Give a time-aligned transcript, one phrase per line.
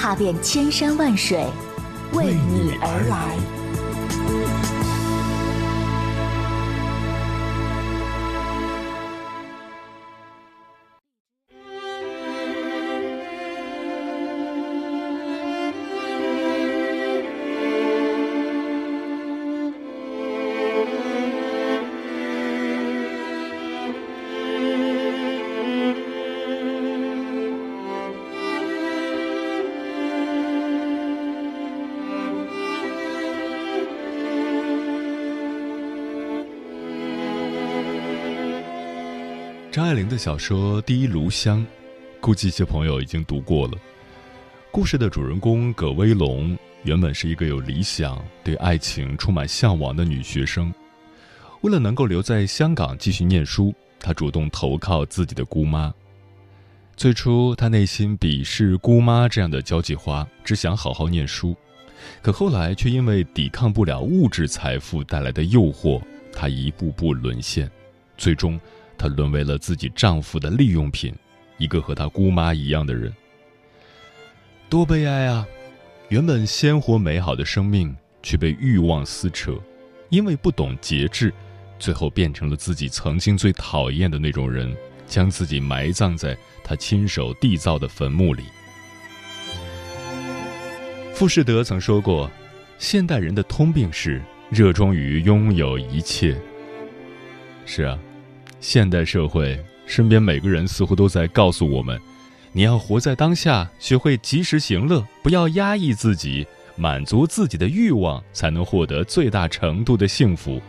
[0.00, 1.44] 踏遍千山万水，
[2.14, 3.59] 为你而来。
[39.90, 41.58] 爱玲的小说《第一炉香》，
[42.20, 43.72] 估计一些朋友已经读过了。
[44.70, 50.72] 故事的主人公葛威龙原本是一个有理想、对爱情充满向往的女学生。
[51.62, 55.92] 为了能够留在香港继续念书，她主动投靠自己的姑妈。
[56.96, 61.56] 最初，她内心鄙视姑妈这样的交际花，只想好好念书。
[62.22, 66.00] 可后来，却因为抵抗不了物质财富带来的诱惑，
[66.32, 67.68] 她一步步沦陷，
[68.16, 68.56] 最终。
[69.00, 71.14] 她沦为了自己丈夫的利用品，
[71.56, 73.10] 一个和她姑妈一样的人。
[74.68, 75.46] 多悲哀啊！
[76.10, 79.58] 原本鲜活美好的生命却被欲望撕扯，
[80.10, 81.32] 因为不懂节制，
[81.78, 84.76] 最后变成了自己曾经最讨厌的那种人，
[85.06, 88.42] 将自己埋葬在他亲手缔造的坟墓里。
[91.14, 92.30] 富士德曾说过
[92.76, 94.20] ：“现代人的通病是
[94.50, 96.38] 热衷于拥有一切。”
[97.64, 97.98] 是啊。
[98.60, 101.98] 现代社会，身边每个人似乎都在告诉我们：
[102.52, 110.60] 你要活在当下，学会及时行乐，不要压抑自己，满足自己的欲望，才能获得最大程度的幸福。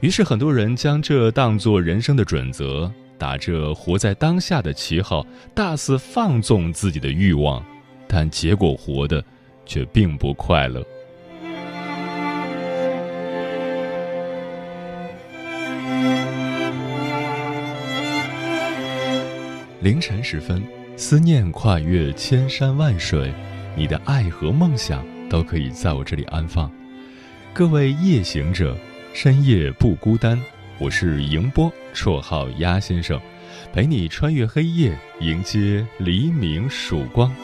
[0.00, 5.24] 于是，很多人将这当作人生的准则，打着活在当下的旗号，
[5.54, 7.64] 大肆放纵自己的欲望，
[8.08, 9.24] 但结果活的
[9.64, 10.84] 却并不快乐。
[19.80, 20.62] 凌晨时分，
[20.94, 23.32] 思念跨越千山万水，
[23.74, 26.70] 你的爱和梦想都可以在我这里安放。
[27.54, 28.76] 各位夜行者，
[29.14, 30.38] 深夜不孤单。
[30.78, 33.18] 我是迎波，绰号鸭先生，
[33.72, 37.34] 陪你穿越黑夜，迎接黎明曙光。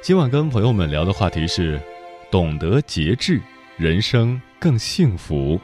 [0.00, 1.80] 今晚跟朋友们聊的话题是：
[2.30, 3.40] 懂得节制，
[3.76, 5.60] 人生更幸福。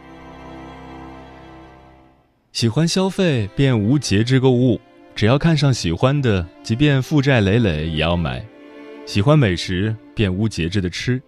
[2.53, 4.79] 喜欢消费便无节制购物，
[5.15, 8.43] 只要看上喜欢的，即便负债累累也要买；
[9.07, 11.21] 喜欢美食便无节制的吃，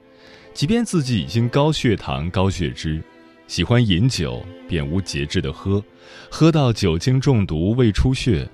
[0.52, 3.00] 即便自己已经高血糖高血脂；
[3.46, 5.82] 喜欢饮酒便无节制的喝，
[6.30, 8.46] 喝到酒精中毒胃出血；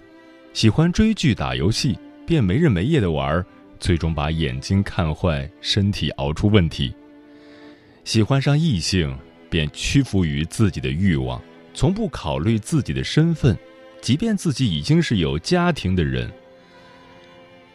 [0.52, 3.44] 喜欢追剧打游戏便没日没夜的玩，
[3.80, 6.94] 最终把眼睛看坏，身体熬出问题；
[8.04, 9.12] 喜欢上异性
[9.50, 11.42] 便屈服于自己的欲望。
[11.72, 13.56] 从不考虑自己的身份，
[14.00, 16.30] 即便自己已经是有家庭的人。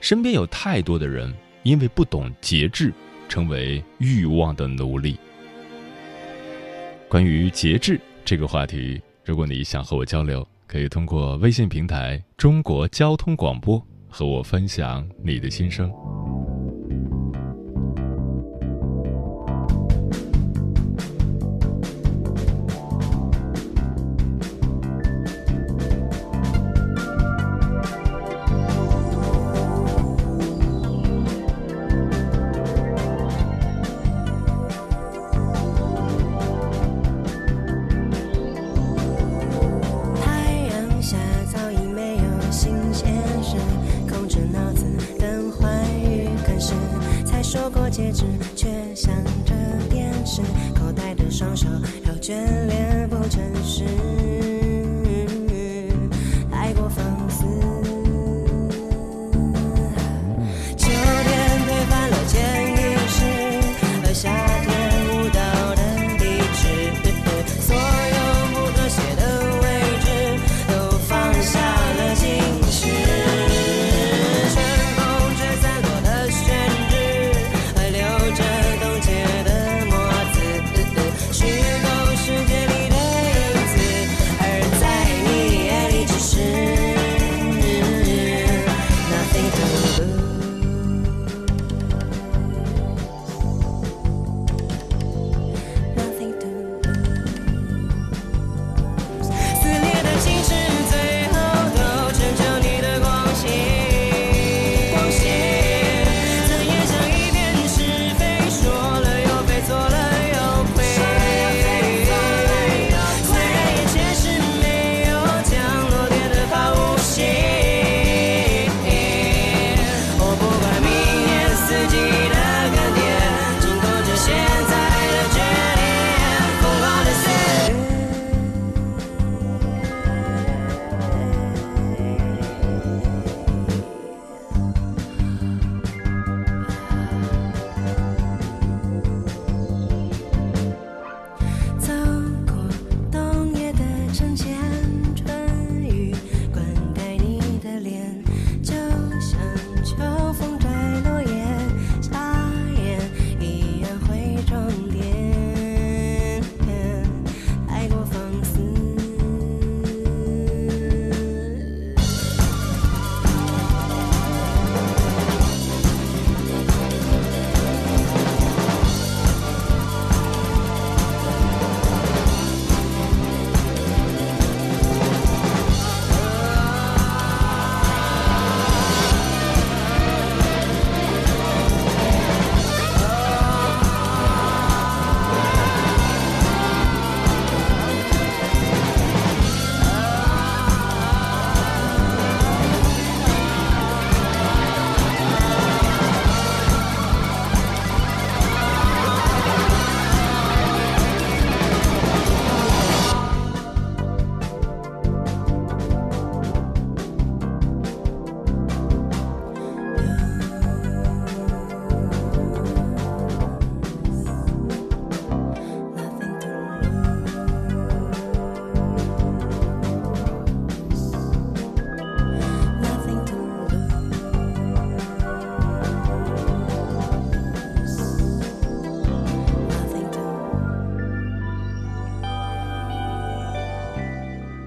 [0.01, 1.33] 身边有太多的人
[1.63, 2.93] 因为不懂节制，
[3.27, 5.17] 成为欲望的奴隶。
[7.09, 15.91] 关于节制这个话题，如果你想和我交流，可以通过微信平台“中国交通广播”和我分享你的心声。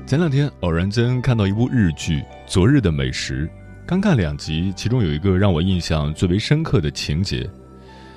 [0.09, 3.47] 前两天偶然间看到一部日剧《昨日的美食》，
[3.87, 7.47] 刚看两集，其中有一个让我印象最为深刻的情节。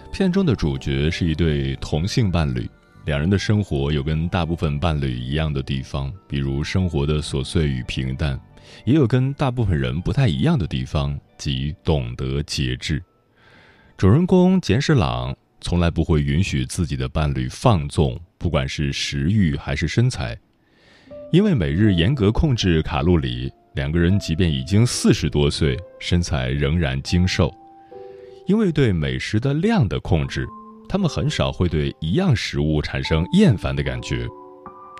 [0.09, 2.65] 片中的主角是一对同性伴侣，
[3.03, 8.39] 两人的生活有跟大部分伴侣一样的地方，比如生活的琐碎与平淡，
[8.85, 13.03] 也有跟大部分人不太一样的地方，即懂得节制。
[13.97, 20.39] 主人公简史朗从来不会允许自己的伴侣放纵，不管是食欲还是身材。
[21.31, 27.49] 因为每日严格控制卡路里，两个人即便已经四十多岁，身材仍然精瘦。
[28.47, 30.45] 因为对美食的量的控制，
[30.89, 34.27] 他们很少会对一样食物产生厌烦的感觉。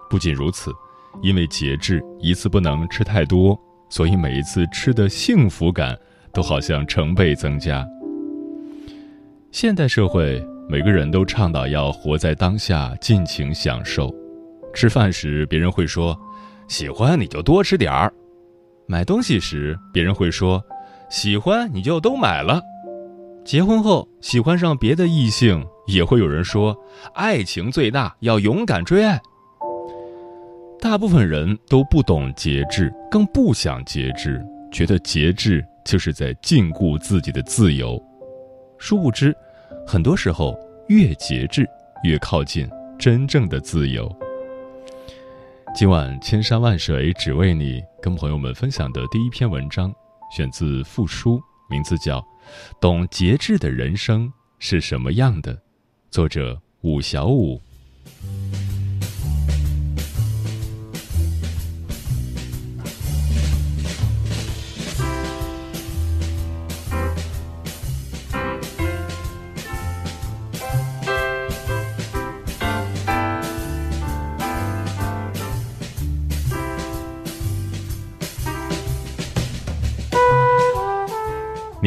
[0.10, 0.72] 不仅如此，
[1.22, 5.98] 因为节制，一次不能吃太多，所以每一次吃的幸福感
[6.31, 7.86] 都好像成倍增加。
[9.52, 14.20] 现代社会，每个人都倡导要活在当下，尽情享受。
[14.73, 16.19] 吃饭时，别人会说
[16.68, 18.11] ：“喜欢你就多吃点儿。”
[18.87, 20.63] 买东西时，别人会说
[21.09, 22.61] ：“喜欢你就都买了。”
[23.44, 26.78] 结婚后，喜欢上别的异性，也会有人说
[27.16, 29.19] ：“爱情最大，要勇敢追爱。”
[30.80, 38.01] 大部分人都不懂节制，更不想节制，觉得节制就是在禁锢自己的自由。
[38.78, 39.35] 殊不知，
[39.85, 41.68] 很多时候越节制，
[42.04, 44.11] 越靠近真正的自由。
[45.73, 49.94] 今晚千山万水只为你，跟朋友们分享的第一篇文章，
[50.30, 52.19] 选自复书，名字叫
[52.80, 55.56] 《懂节制的人生是什么样的》，
[56.11, 57.59] 作者武小武。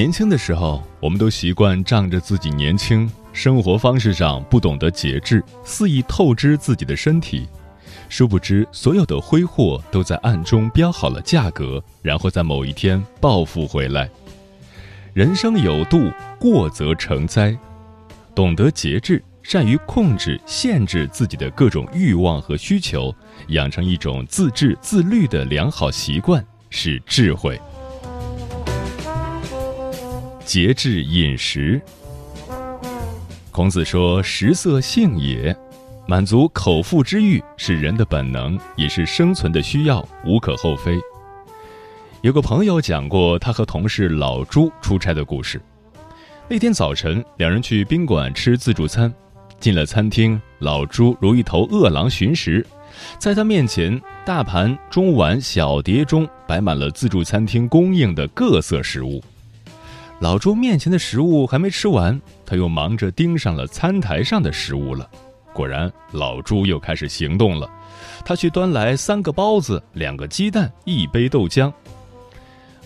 [0.05, 7.49] 年轻的时候，我们都习惯仗着自己年轻，生活方式上不懂得节制，肆意透支自己的身体。
[8.11, 14.11] 殊不知，所有的挥霍都在暗中标好了价格，然后在某一天报复回来。
[15.15, 17.57] 人生有度，过则成灾。
[18.35, 23.11] 懂得节制，善于控制、限制自己的各种欲望和需求，
[23.49, 27.59] 养成一种自制自律的良好习惯，是智慧。
[30.45, 31.81] 节制饮食。
[33.51, 35.57] 孔子说：“食色，性也。”
[36.07, 40.99] 满足口腹之欲是人的本能，也是生存的需要，无可厚非。
[42.21, 45.59] 有个朋友讲过他和同事老朱出差的故事。
[46.47, 49.11] 那天早晨，两人去宾馆吃自助餐，
[49.59, 52.67] 进了餐厅，老朱如一头饿狼寻食，
[53.19, 59.25] 在他面前，大盘、中碗、小碟中摆满了自助餐厅供应的各色食物。
[60.25, 65.07] 老朱面前的食物还没吃完，他又忙着盯上了餐台上的食物了。
[65.53, 67.69] 果然，老朱又开始行动了。
[68.25, 71.71] 他去端来三个包子、两个鸡蛋、一杯豆浆。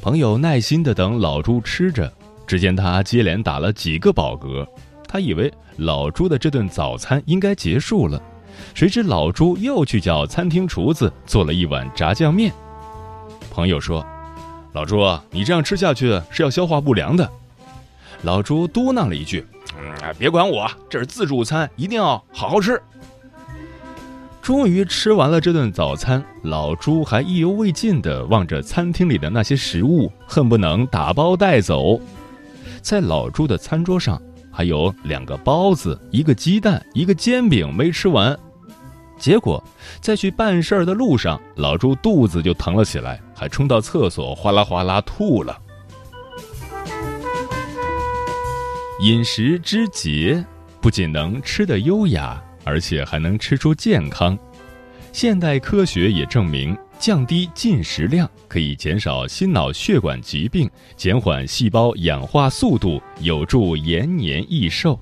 [0.02, 2.12] 朋友耐心地等老朱吃着，
[2.44, 4.66] 只见他接连打了几个饱嗝。
[5.06, 8.20] 他以为老朱的这顿早餐应该结束了，
[8.74, 12.52] 谁知老朱又去叫餐厅厨子做了一碗炸酱面。
[13.48, 14.04] 朋友说。
[14.72, 17.28] 老朱，你这样吃下去是要消化不良的。
[18.22, 19.46] 老朱嘟囔了一句
[19.78, 22.80] ：“嗯，别管我，这是自助餐，一定要好好吃。”
[24.42, 32.00] 终于吃完了这顿早餐，老朱还意犹未尽地望着餐厅里的那些食物，恨不能打包带走。
[32.80, 34.20] 在老朱的餐桌上
[34.50, 38.38] 还有两个包子、一个鸡蛋、一个煎饼没吃完。
[39.18, 39.62] 结果，
[40.00, 45.60] 在去办事儿的路上，老朱肚子就疼了起来，还冲到厕所哗啦哗啦吐了。
[49.00, 50.44] 饮食之节，
[50.80, 54.36] 不仅能吃得优雅，而且还能吃出健康。
[55.12, 64.98] 现代科学也证明，降低进食量可以减少心脑血管疾病，减缓细胞氧化速度，有助延年益寿。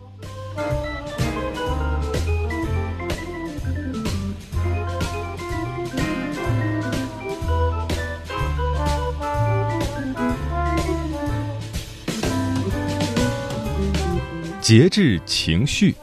[14.67, 15.95] 节制情绪。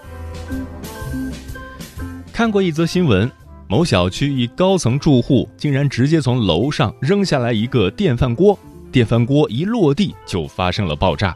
[2.32, 3.30] 看过一则新闻，
[3.68, 8.58] 某小区一高层住户竟然直接从楼上扔下来一个电饭锅，
[8.90, 11.36] 电饭锅一落地就发生了爆炸。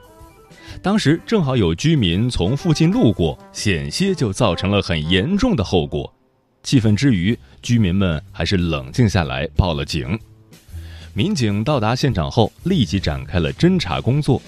[0.82, 6.10] 当时正好有居民从附近路过，险些就造成了很严重的后果。
[6.64, 10.18] 气愤之余，居民们还是冷静下来报了警。
[11.14, 14.42] 民警到达现场后，立即展开了侦查工作。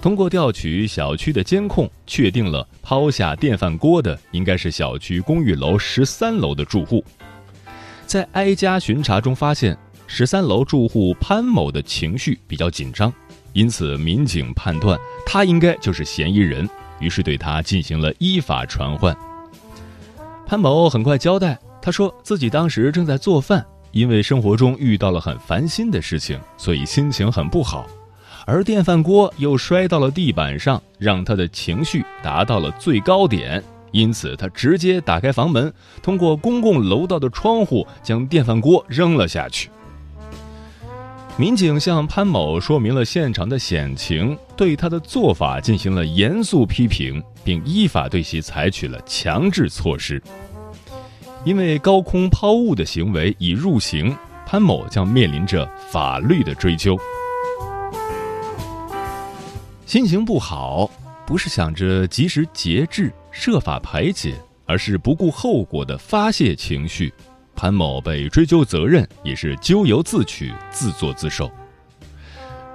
[0.00, 7.04] 通过调取小区的监控，确定了抛下电饭锅的应该是小区公寓楼十三楼的住户。
[8.06, 9.76] 在挨家巡查中发现，
[10.06, 13.12] 十三楼住户潘某的情绪比较紧张，
[13.52, 16.68] 因此民警判断他应该就是嫌疑人，
[17.00, 19.14] 于是对他进行了依法传唤。
[20.46, 27.86] 潘某很快交代，他说自己当时正在做饭，因为生活中遇到了很烦心的事情，所以心情很不好。
[28.50, 33.62] 而电饭锅又摔到了地板上，让他的情绪达到了最高点，
[33.92, 35.70] 因此他直接打开房门，
[36.02, 39.68] 通过公共楼道的窗户将电饭锅扔了下去。
[41.36, 50.22] 民警向潘某说明了现场的险情，对他的做法进行了严肃批评，并依法对其采取了强制措施。
[51.44, 56.98] 因为高空抛物的行为已入刑，潘某将面临着法律的追究。
[59.88, 60.90] 心情不好，
[61.26, 64.34] 不是想着及时节制、设法排解，
[64.66, 67.10] 而是不顾后果的发泄情绪。
[67.56, 71.50] 潘某被追究责任，也是咎由自取、自作自受。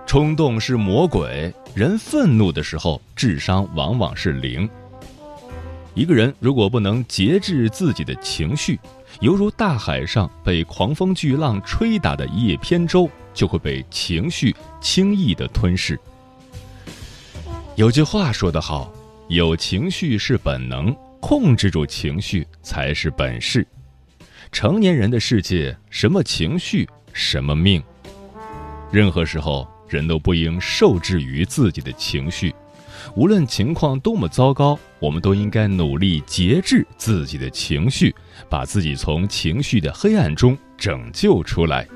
[0.07, 4.67] 冲动是魔鬼，人愤怒的时候，智商往往是零。
[5.93, 8.79] 一个人如果不能节制自己的情绪，
[9.19, 15.95] 犹如大海上被狂风巨浪吹打的一叶扁舟，就会被情绪轻易的吞噬。
[17.75, 18.93] 有句话说得好，
[19.29, 23.65] 有情绪是本能，控制住情绪才是本事。
[24.51, 27.81] 成年人的世界，什么情绪，什么命。
[28.91, 32.53] 任何时候，人都不应受制于自己的情绪。
[33.15, 38.15] 无论情况多么糟糕，我们都应该努力节制自己的情绪，
[38.47, 41.87] 把自己从情绪的黑暗中拯救出来。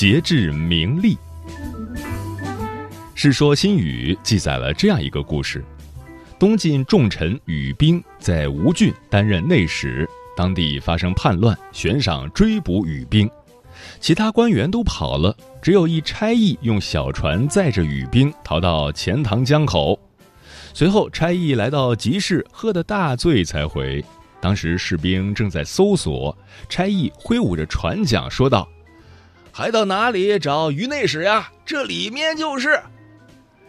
[0.00, 1.14] 节制名利，
[3.14, 5.62] 《世说新语》记载了这样一个故事：
[6.38, 13.28] 东晋重臣羽兵在吴郡担任内史，当地发生叛乱，悬赏追捕羽兵，
[14.00, 20.00] 其他官员都跑了，只有一差役用小船载着羽兵逃到钱塘江口。
[20.72, 24.02] 随后，差役来到集市，喝得大醉才回。
[24.40, 26.34] 当时士兵正在搜索，
[26.70, 28.66] 差役挥舞着船桨说道。
[29.60, 31.52] 还到哪里找于内史呀？
[31.66, 32.80] 这里面就是。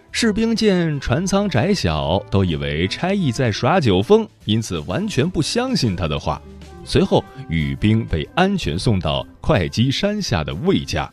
[0.09, 6.41] 士兵见船舱窄小，都以为差役在耍酒疯，因此完全不相信他的话。
[6.85, 11.11] 随后，羽兵被安全送到会稽山下的魏家。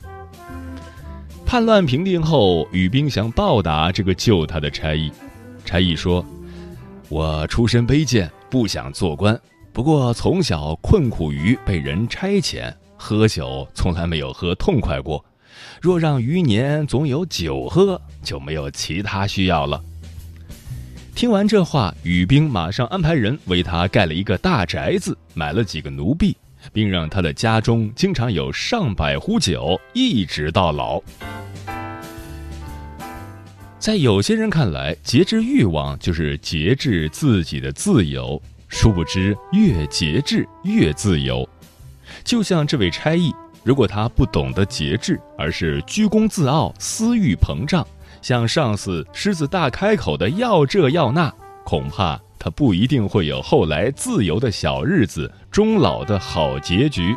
[1.44, 5.10] 叛乱平定后，羽兵想报答这个救他的差役。
[5.64, 6.24] 差役说
[7.10, 9.36] ：“我出身卑贱，不想做官，
[9.72, 15.24] 不过从小困苦于被人差遣。”喝酒从来没有喝痛快过，
[15.80, 19.82] 若让余年总有酒喝，就没有其他需要了。
[21.14, 26.36] 听完这话，雨兵马上安排人为他盖了一个大宅子，买了几个奴婢，
[26.72, 31.02] 并让他的家中经常有上百壶酒，一直到老。
[33.78, 41.48] 在有些人看来，节制欲望就是节制自己的自由，殊不知越节制越自由。
[42.28, 47.82] 就像这位差役，如果他不懂得节制，而是居功自傲、私欲膨胀，
[48.20, 51.32] 向上司狮子大开口的要这要那，
[51.64, 57.16] 恐怕他不一定会有后来自由的小日子、终老的好结局。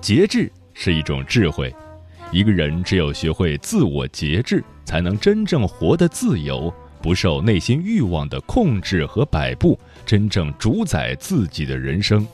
[0.00, 1.74] 节制是一种智慧，
[2.30, 9.76] 一个人只有学会自我节制，才能真正活得自由，不受内心欲望的控制和摆布，
[10.06, 12.24] 真正主宰自己的人生。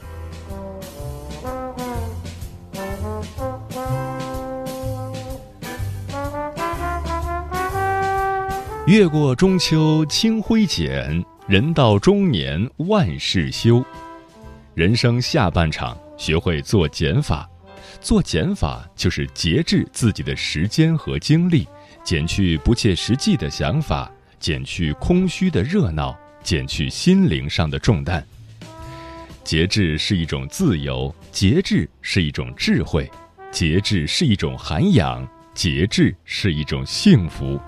[8.86, 13.84] 越过中秋清辉减，人到中年万事休。
[14.74, 17.50] 人生下半场，学会做减法。
[18.00, 21.66] 做减法就是节制自己的时间和精力，
[22.04, 24.08] 减去不切实际的想法，
[24.38, 28.24] 减去空虚的热闹，减去心灵上的重担。
[29.42, 33.10] 节制是一种自由，节制是一种智慧，
[33.50, 37.60] 节制是一种涵养，节制是一种幸福。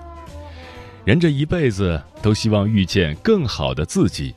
[1.09, 4.31] 人这一辈子都希望遇见更好的自己，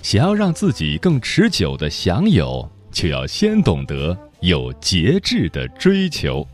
[0.00, 6.48] 想要让自己更持久的享有，就要先懂得有节制的追求。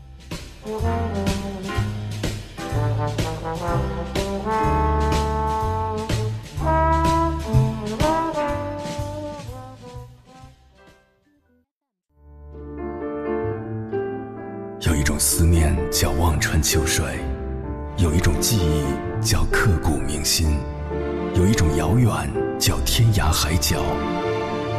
[23.33, 23.83] 海角，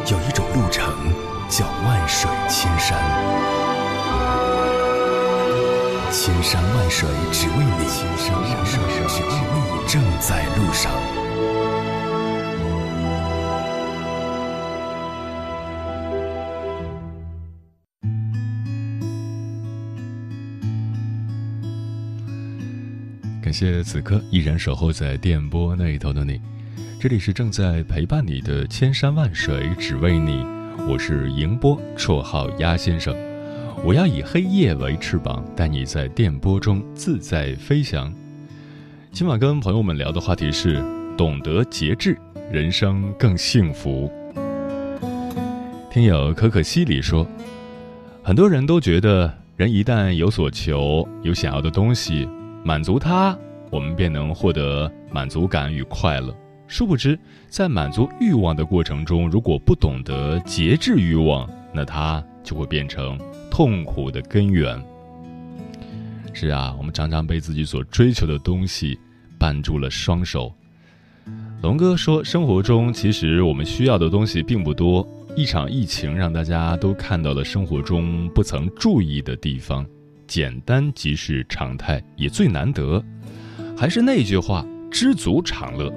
[0.09, 0.95] 有一种路程
[1.51, 2.97] 叫万水千山。
[6.13, 10.93] 千山万水只为你，千山万水只为你，正在路上。
[23.43, 26.41] 感谢此刻依然守候在电波那一头的你，
[27.05, 30.43] 这里是正在陪伴你的千山万水只为你，
[30.89, 33.15] 我是迎波，绰号鸭先生。
[33.85, 38.11] 我要以黑夜为翅膀，带你在电波中自在飞翔。
[39.13, 40.83] 今晚跟朋友们聊的话题是：
[41.15, 42.17] 懂得节制，
[42.51, 44.11] 人生更幸福。
[45.91, 47.27] 听友可可西里说，
[48.23, 52.27] 很多人都觉得，人一旦有所求，有想要的东西。
[52.65, 53.37] 满足它，
[53.71, 56.35] 我们便能获得满足感与快乐。
[56.67, 63.19] 殊不知，在满足欲望的过程中，如果不懂得节制欲望，那它就会变成
[63.51, 64.83] 痛苦的根源。
[66.33, 68.99] 是啊，我们常常被自己所追求的东西
[69.39, 70.53] 绊住了双手。
[71.63, 75.07] 龙哥说，生活中其实我们需要的东西并不多。
[75.37, 79.85] 一场疫情让大家都看到了生活中不曾注意的地方。
[80.27, 83.03] 简单即是常态，也最难得。
[83.77, 85.93] 还是那句话，知足常乐。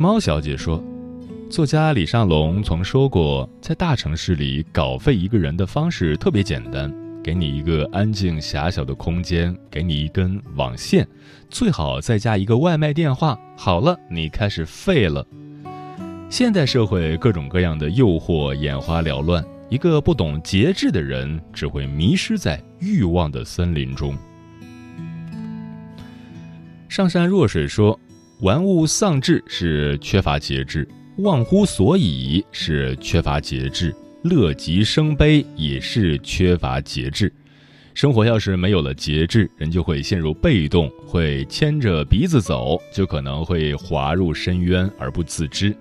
[0.00, 0.80] 猫小姐说，
[1.50, 6.88] 作家李尚龙曾说过，在大城市里稿费一个人的方式特别简单：
[7.20, 11.04] 给你一个安静狭小的空间，给你一根网线，
[11.50, 13.36] 最好再加一个外卖电话。
[13.56, 15.26] 好了，你开始废了。
[16.30, 19.44] 现代社会各种各样的诱惑眼花缭乱。
[19.68, 24.16] 一个不懂节制的人，只会迷失在欲望的森林中。
[26.88, 27.98] 上善若水说
[28.40, 37.32] ：“玩物丧志是缺乏节制，忘乎所以是缺乏节制，乐极生悲也是缺乏节制。
[37.94, 45.74] 生活要是没有了节制，人就会陷入被动，会牵着鼻子走，就可能会滑入深渊而不自知。”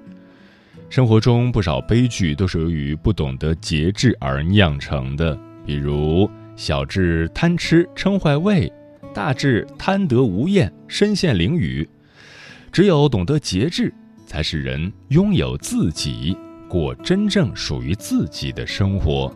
[0.90, 8.72] 生活中不少悲剧都是由于不懂得节制而酿成的，比如小至贪吃撑坏胃，
[9.14, 11.88] 大至贪得无厌身陷囹圄。
[12.72, 13.94] 只有懂得节制，
[14.26, 16.38] 才使人拥有自己，
[16.70, 19.34] 过真正属于自己的生活。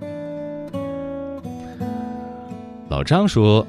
[2.89, 3.65] 老张说：“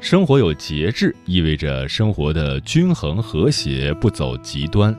[0.00, 4.94] 生活有节制，意味着生活的均衡和谐，不走极端。”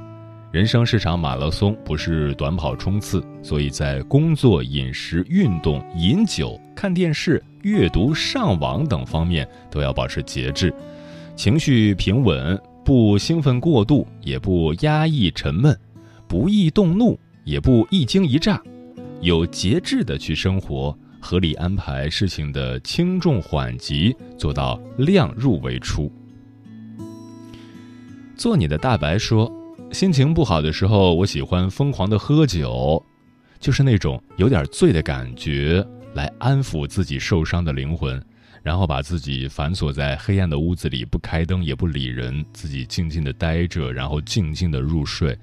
[0.52, 10.74] 人生是场马拉松，不是短跑冲刺，所以在工作、饮食、运动、饮酒、看电视、阅读、上网等方面都要保持节制，
[11.36, 15.78] 情绪平稳，不兴奋过度，也不压抑沉闷，
[16.26, 18.64] 不易动怒，也不一惊一乍，
[19.20, 26.10] 有节制的去生活，合理安排事情的轻重缓急，做到量入为出。
[28.38, 29.52] 做你的大白说。
[29.92, 33.06] 心情不好的时候，我喜欢疯狂的喝酒，
[33.60, 38.24] 就是那种有点醉的感觉，来安抚自己受伤的灵魂，
[38.64, 45.38] 然后把自己反锁在黑暗的屋子里，不开灯也不理人，自己静静的待着，然后静静的入睡。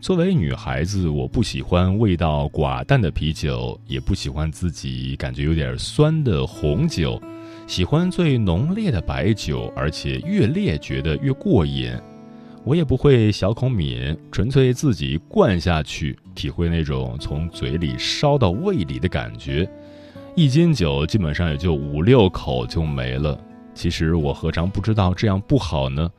[0.00, 7.20] 作为女孩子，我不喜欢味道寡淡的啤酒，也不喜欢自己感觉有点酸的红酒，
[7.66, 11.92] 喜欢最浓烈的白酒，而且越烈觉得越过瘾。
[12.64, 19.66] 我也不会小口抿，纯粹自己灌下去，体会那种从嘴里烧到胃里的感觉。
[20.40, 23.38] 一斤酒基本上也就五六口就没了。
[23.74, 26.10] 其实我何尝不知道这样不好呢？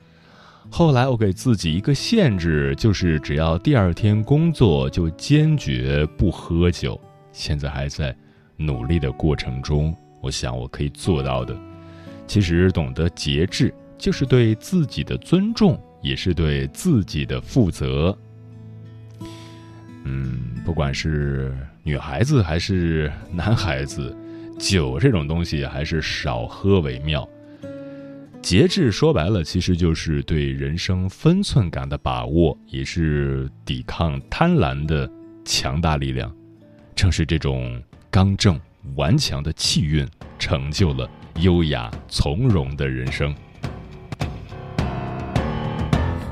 [0.70, 7.02] 后来我给自己一个限制，就是只要第二天工作就坚决不喝酒。
[7.32, 8.16] 现在还在
[8.58, 11.58] 努力的过程中，我想我可以做到的。
[12.28, 15.82] 其实懂得节制，就是对自己的尊重。
[16.00, 18.16] 也是对自己的负责。
[20.04, 24.16] 嗯，不管是女孩子还是男孩子，
[24.60, 27.28] 酒这种东西还是少喝为妙。
[28.40, 35.10] 节制说白了，其实就是对人生分寸感的把握，也是抵抗贪婪的
[35.44, 36.32] 强大力量。
[36.96, 38.60] 正是这种刚正
[38.96, 43.34] 顽强的气韵，成就了优雅从容的人生。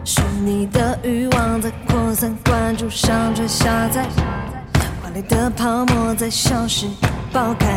[0.06, 4.08] 是你的欲望在扩散，关注上传下载，
[5.10, 6.86] 华丽的泡沫在消失
[7.34, 7.68] 爆开，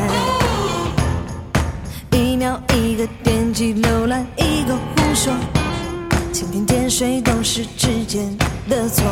[2.11, 5.33] 一秒一个点击浏览，一个胡说，
[6.31, 8.37] 蜻蜓点水都是指尖
[8.69, 9.03] 的错，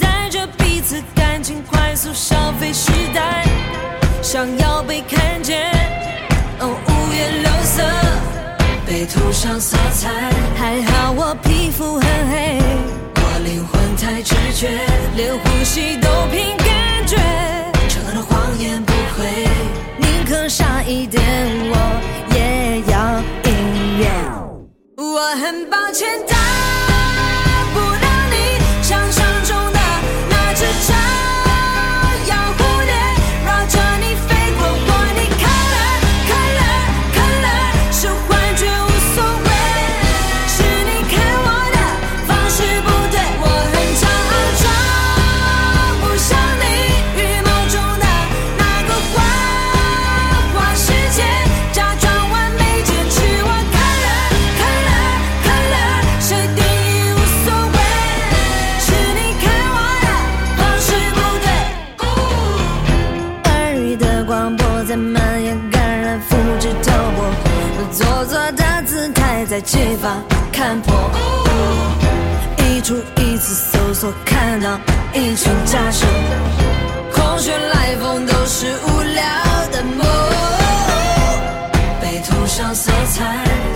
[0.00, 3.46] 在这彼此感情快速消费时代，
[4.22, 5.70] 想要被看见，
[6.60, 7.82] 哦，五颜六色。
[8.86, 10.08] 被涂上色彩，
[10.56, 10.97] 还好
[14.28, 14.68] 直觉，
[15.16, 17.16] 连呼吸都凭感觉。
[17.88, 19.48] 承诺的谎言不会，
[19.96, 21.22] 宁可傻一点，
[21.70, 21.74] 我
[22.34, 23.50] 也要音
[23.98, 24.04] 乐。
[24.98, 26.36] 我很抱歉但
[69.48, 70.94] 在街坊看破，
[72.58, 74.78] 一出一次搜索，看到
[75.14, 76.06] 一群假设，
[77.10, 79.24] 空穴来风都是无聊
[79.72, 80.06] 的梦。
[81.98, 83.24] 被涂上色彩，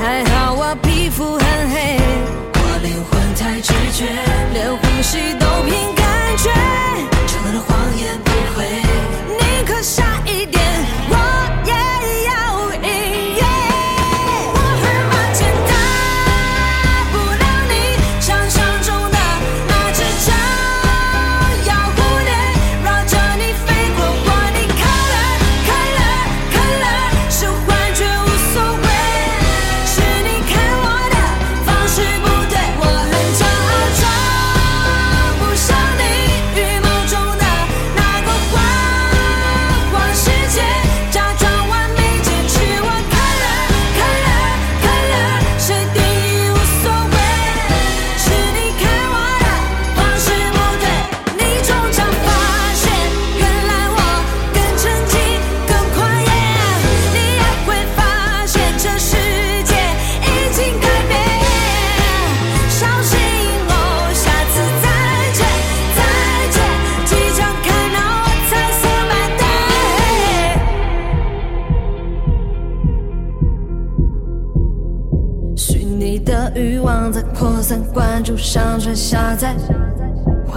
[0.02, 1.98] 还好我皮肤很黑，
[2.52, 4.04] 我灵魂太直觉，
[4.52, 5.32] 连呼吸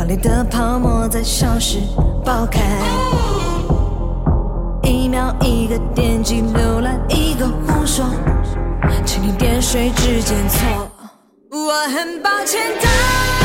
[0.08, 1.80] 里的泡沫在消失、
[2.24, 2.62] 爆开。
[4.84, 8.06] 一秒一个点击浏览，一个胡说，
[9.06, 10.92] 蜻蜓点水之间错。
[11.52, 12.62] 我很抱歉。
[12.80, 13.45] 的。